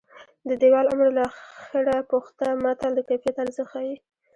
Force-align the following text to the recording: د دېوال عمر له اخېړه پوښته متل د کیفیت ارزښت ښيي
د 0.47 0.49
دېوال 0.61 0.85
عمر 0.93 1.09
له 1.17 1.25
اخېړه 1.31 1.97
پوښته 2.11 2.47
متل 2.63 2.91
د 2.95 2.99
کیفیت 3.09 3.35
ارزښت 3.43 3.69
ښيي 3.73 3.95